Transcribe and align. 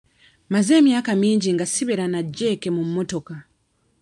Mmaze 0.47 0.71
emyaka 0.81 1.11
mingi 1.21 1.49
nga 1.55 1.65
sibeera 1.73 2.05
na 2.09 2.21
jjeeke 2.25 2.69
mu 2.75 2.83
mmotoka. 2.87 3.35